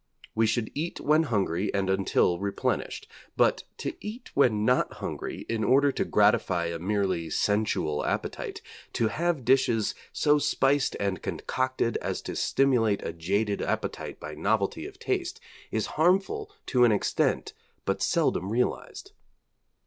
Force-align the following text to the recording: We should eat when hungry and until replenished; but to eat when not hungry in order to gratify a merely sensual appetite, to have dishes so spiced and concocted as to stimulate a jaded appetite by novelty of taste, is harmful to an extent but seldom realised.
We 0.33 0.47
should 0.47 0.71
eat 0.73 0.99
when 0.99 1.25
hungry 1.29 1.71
and 1.75 1.87
until 1.87 2.39
replenished; 2.39 3.07
but 3.37 3.65
to 3.77 3.93
eat 4.03 4.31
when 4.33 4.65
not 4.65 4.93
hungry 4.93 5.45
in 5.47 5.63
order 5.63 5.91
to 5.91 6.03
gratify 6.03 6.65
a 6.69 6.79
merely 6.79 7.29
sensual 7.29 8.03
appetite, 8.03 8.63
to 8.93 9.09
have 9.09 9.45
dishes 9.45 9.93
so 10.11 10.39
spiced 10.39 10.95
and 10.99 11.21
concocted 11.21 11.97
as 11.97 12.23
to 12.23 12.35
stimulate 12.35 13.03
a 13.03 13.13
jaded 13.13 13.61
appetite 13.61 14.19
by 14.19 14.33
novelty 14.33 14.87
of 14.87 14.97
taste, 14.97 15.39
is 15.69 15.85
harmful 16.01 16.51
to 16.65 16.83
an 16.83 16.91
extent 16.91 17.53
but 17.85 18.01
seldom 18.01 18.51
realised. 18.51 19.11